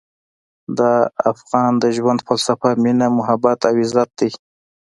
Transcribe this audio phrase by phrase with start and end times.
[0.77, 0.79] د
[1.31, 4.29] افغان د ژوند فلسفه مینه، محبت او عزت دی.